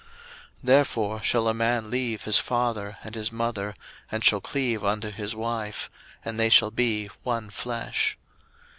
[0.01, 0.09] 01:002:024
[0.63, 3.71] Therefore shall a man leave his father and his mother,
[4.11, 5.91] and shall cleave unto his wife:
[6.25, 8.17] and they shall be one flesh.